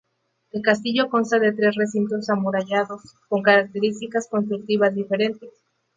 [0.49, 5.49] El castillo consta de tres recintos amurallados, con características constructivas diferentes.